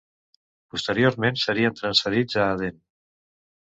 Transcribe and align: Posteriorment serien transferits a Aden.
Posteriorment 0.75 1.39
serien 1.43 1.79
transferits 1.83 2.43
a 2.45 2.53
Aden. 2.59 2.85